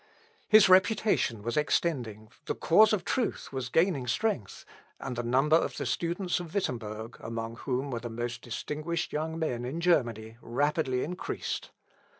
His 0.49 0.67
reputation 0.67 1.43
was 1.43 1.55
extending, 1.55 2.31
the 2.47 2.55
cause 2.55 2.91
of 2.91 3.05
truth 3.05 3.53
was 3.53 3.69
gaining 3.69 4.07
strength, 4.07 4.65
and 4.99 5.15
the 5.15 5.21
number 5.21 5.55
of 5.55 5.77
the 5.77 5.85
students 5.85 6.39
of 6.39 6.55
Wittemberg, 6.55 7.17
among 7.19 7.57
whom 7.57 7.91
were 7.91 7.99
the 7.99 8.09
most 8.09 8.41
distinguished 8.41 9.13
young 9.13 9.37
men 9.37 9.63
in 9.63 9.79
Germany, 9.79 10.37
rapidly 10.41 11.03
increased. 11.03 11.69